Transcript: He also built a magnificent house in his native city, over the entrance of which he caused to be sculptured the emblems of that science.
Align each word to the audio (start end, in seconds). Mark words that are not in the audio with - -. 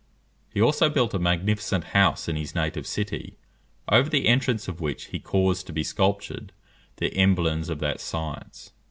He 0.49 0.59
also 0.59 0.89
built 0.89 1.13
a 1.13 1.19
magnificent 1.19 1.83
house 1.93 2.27
in 2.27 2.35
his 2.35 2.55
native 2.55 2.87
city, 2.87 3.37
over 3.87 4.09
the 4.09 4.27
entrance 4.27 4.67
of 4.67 4.81
which 4.81 5.09
he 5.13 5.19
caused 5.19 5.67
to 5.67 5.73
be 5.73 5.83
sculptured 5.83 6.53
the 6.95 7.15
emblems 7.15 7.69
of 7.69 7.77
that 7.81 8.01
science. 8.01 8.73